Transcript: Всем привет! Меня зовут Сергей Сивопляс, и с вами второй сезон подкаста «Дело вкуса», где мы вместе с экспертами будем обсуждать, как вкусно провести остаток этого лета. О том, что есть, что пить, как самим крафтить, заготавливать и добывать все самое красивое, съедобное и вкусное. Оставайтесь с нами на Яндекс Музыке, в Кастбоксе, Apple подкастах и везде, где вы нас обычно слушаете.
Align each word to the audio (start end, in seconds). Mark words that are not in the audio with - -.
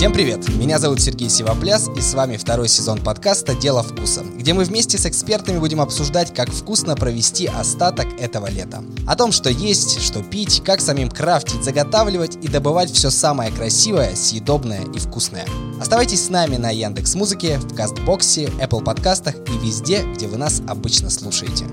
Всем 0.00 0.14
привет! 0.14 0.48
Меня 0.48 0.78
зовут 0.78 0.98
Сергей 0.98 1.28
Сивопляс, 1.28 1.90
и 1.94 2.00
с 2.00 2.14
вами 2.14 2.38
второй 2.38 2.68
сезон 2.68 3.02
подкаста 3.02 3.54
«Дело 3.54 3.82
вкуса», 3.82 4.22
где 4.22 4.54
мы 4.54 4.64
вместе 4.64 4.96
с 4.96 5.04
экспертами 5.04 5.58
будем 5.58 5.78
обсуждать, 5.78 6.32
как 6.34 6.50
вкусно 6.50 6.96
провести 6.96 7.44
остаток 7.44 8.06
этого 8.18 8.48
лета. 8.48 8.82
О 9.06 9.14
том, 9.14 9.30
что 9.30 9.50
есть, 9.50 10.00
что 10.00 10.22
пить, 10.22 10.62
как 10.64 10.80
самим 10.80 11.10
крафтить, 11.10 11.62
заготавливать 11.62 12.36
и 12.42 12.48
добывать 12.48 12.90
все 12.90 13.10
самое 13.10 13.52
красивое, 13.52 14.16
съедобное 14.16 14.86
и 14.94 14.98
вкусное. 14.98 15.44
Оставайтесь 15.78 16.24
с 16.24 16.30
нами 16.30 16.56
на 16.56 16.70
Яндекс 16.70 17.14
Музыке, 17.14 17.58
в 17.58 17.74
Кастбоксе, 17.74 18.46
Apple 18.58 18.82
подкастах 18.82 19.34
и 19.34 19.66
везде, 19.66 20.02
где 20.14 20.28
вы 20.28 20.38
нас 20.38 20.62
обычно 20.66 21.10
слушаете. 21.10 21.66